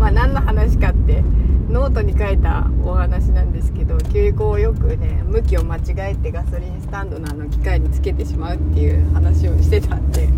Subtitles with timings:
[0.00, 1.22] まあ何の話かって
[1.68, 10.28] ノートに書いたお話なんですけど給油口をよくね向きを間違えてガソリンスタンドのあの機械につけてしまうっていう話をしてたんで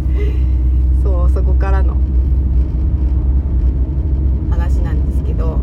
[1.02, 1.97] そうそこからの
[4.50, 5.61] 話なんですけど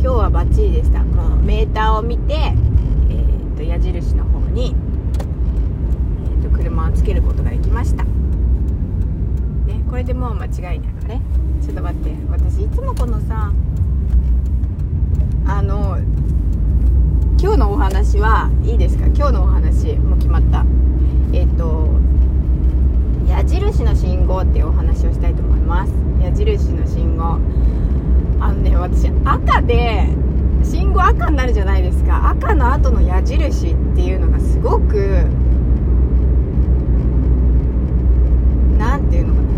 [0.00, 1.02] 今日はバッチリでした。
[1.02, 4.76] もうメーターを見て、えー、と矢印の方に、
[6.40, 8.04] えー、と車をつけることができました。
[8.04, 8.10] ね
[9.90, 11.20] これでもう間違いないあれ
[11.60, 13.52] ちょっと待って私いつもこのさ
[15.46, 15.98] あの
[17.48, 19.06] 今日のお話はいいですか？
[19.06, 20.66] 今日のお話もう決まった。
[21.32, 21.88] えっ、と
[23.26, 25.92] 矢印の信号っていうお話をしたいと思います。
[26.20, 27.38] 矢印の信号。
[28.38, 30.08] あのね私赤で
[30.62, 32.28] 信号赤になるじゃないですか。
[32.28, 35.24] 赤の後の矢印っていうのがすごく
[38.76, 39.48] なんていうのかな。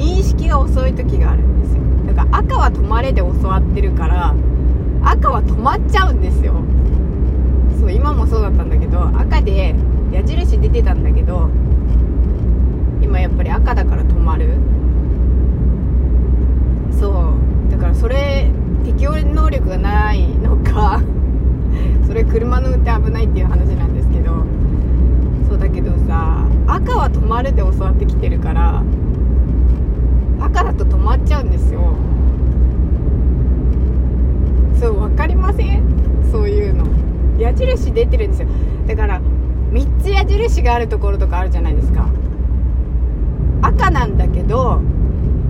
[0.00, 1.82] 認識が遅い時があるんですよ。
[2.14, 4.32] だから赤は止まれで教わってるから
[5.06, 6.54] 赤は止まっちゃうんですよ。
[7.78, 9.74] そう今もそうだったんだけど赤で
[10.10, 11.48] 矢印出てたんだけど
[13.00, 14.54] 今やっぱり赤だから止まる。
[16.98, 17.34] そ
[17.68, 18.50] うだからそれ
[18.84, 21.02] 適応能力がないのか
[22.06, 24.32] それ車の運転危ないっていう話なんですけど
[25.48, 28.82] そうだけどさ赤は止まるで教わってきてるから
[30.40, 31.80] 赤だと止まっちゃうんですよ
[34.80, 35.82] そう分かりません？
[36.30, 36.86] そういうの。
[37.38, 38.48] 矢印出てるんですよ。
[38.86, 39.20] だから
[39.72, 42.08] 3つ矢印があるところとかあるじゃないですか。
[43.62, 44.80] 赤なんだけど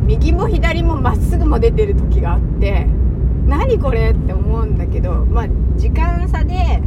[0.05, 2.87] 右も左もまっすぐも出てる時があって
[3.47, 6.81] 何これって思うんだけどまあ時間差で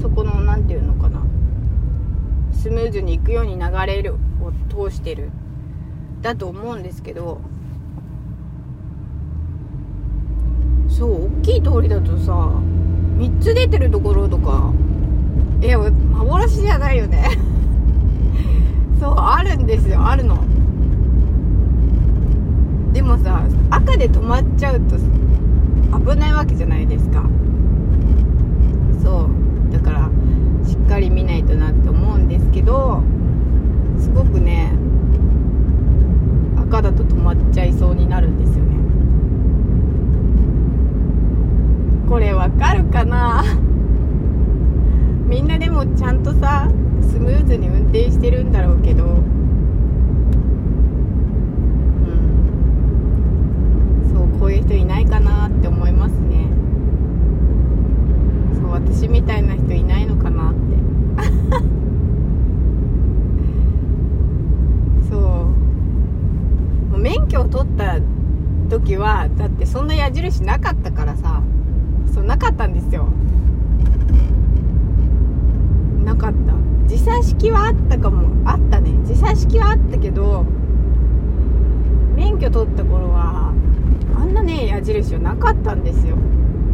[0.00, 1.22] そこの何て言うのかな。
[2.52, 4.52] スムーズにいくように流れるを
[4.88, 5.30] 通してる。
[6.20, 7.40] だと思うんですけど
[10.88, 12.32] そう大きい通りだとさ
[13.18, 14.72] 3つ出てるところとか
[15.60, 17.30] え幻じゃないよね。
[19.00, 20.38] そうあるんですよあるの。
[22.92, 24.96] でもさ赤で止まっちゃうと
[25.98, 27.24] 危ないわけじゃないですか。
[29.02, 29.28] そ
[29.70, 30.10] うだから
[30.64, 33.02] しっかり見ないとなって思うんですけど
[33.98, 34.72] すごくね
[36.56, 38.77] 赤だと止まっちゃいそうになるんですよね。
[42.08, 43.44] これわかるかな？
[45.28, 46.70] みんなでもちゃんとさ
[47.02, 49.04] スムーズに運転してるんだろうけど。
[49.04, 49.22] うん。
[54.10, 56.46] そうこういう人いないかなって思いますね。
[58.54, 60.58] そう私みたいな人いないのかなって。
[65.10, 65.20] そう。
[66.90, 68.00] もう免許を取った
[68.70, 71.42] 時はだってそんな矢印なかったからさ。
[72.12, 73.06] そうなかったんですよ。
[76.04, 76.88] なかった。
[76.88, 78.28] 時差式はあったかも。
[78.48, 78.92] あったね。
[79.04, 80.44] 時差式はあったけど
[82.16, 83.52] 免許取った頃は
[84.16, 86.16] あんなね矢印はなかったんですよ。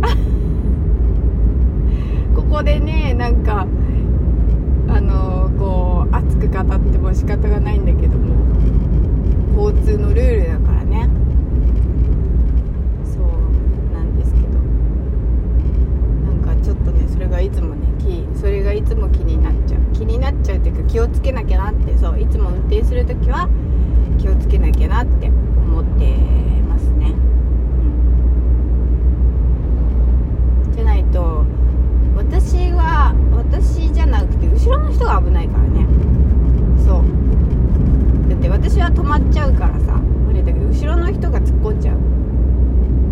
[2.34, 3.66] ここでねなんか
[4.88, 8.34] あのこう熱く語っても仕方がないんだけども
[9.56, 11.08] 交通のルールだからね
[13.04, 14.48] そうなんですけど
[16.26, 23.48] なんかちょっとねそれがいつもね気それがいつも気になっちゃう気になっちゃうっていうか気をつけなきゃなってそういつも運転する時は
[24.20, 26.04] 気をつけなきゃなって思って
[26.68, 27.14] ますね、
[30.66, 31.46] うん、じゃないと
[32.14, 35.86] 私は私じゃなくて後ろの人が危ないからね。
[36.84, 37.24] そう。
[38.28, 41.98] だって私は止まっちゃうからさ無理だけど後ろの人が突っ込んじゃう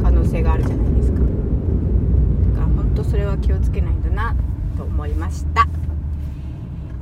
[0.03, 4.35] 可能性があるじゃないですかだから本当それは気をつけないとな
[4.77, 5.67] と思いました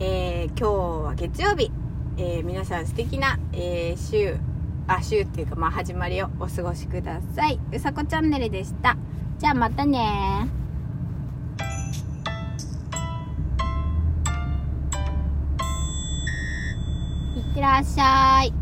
[0.01, 1.73] ええー今日は月曜日、
[2.19, 4.37] えー皆さん素敵な、えー週
[4.87, 7.59] あ週っていうかまあ始まりをお過ごしください。
[7.73, 8.95] うさこチャンネルでした。
[9.39, 10.51] じゃあまたね。
[17.39, 18.60] いってらっしゃい。